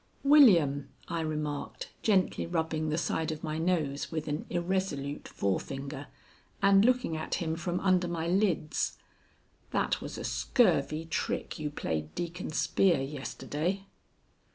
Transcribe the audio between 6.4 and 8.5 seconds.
and looking at him from under my